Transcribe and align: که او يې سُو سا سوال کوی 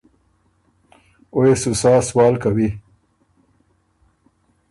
که 1.31 1.35
او 1.35 1.39
يې 1.47 1.55
سُو 1.61 1.71
سا 1.81 1.91
سوال 2.09 2.33
کوی 2.43 2.69